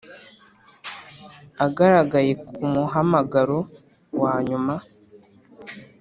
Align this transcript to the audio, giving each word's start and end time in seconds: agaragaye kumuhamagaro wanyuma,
agaragaye 1.65 2.31
kumuhamagaro 2.47 3.59
wanyuma, 4.21 4.73